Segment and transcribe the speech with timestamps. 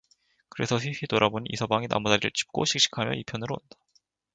[0.49, 3.77] 그래서 휘휘 돌아보니 이서방이 나무다리를 짚고 씩씩하며 이편으로 온다.